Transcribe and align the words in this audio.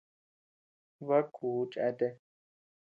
Bakuʼuu 1.07 1.69
cheatea. 1.73 2.13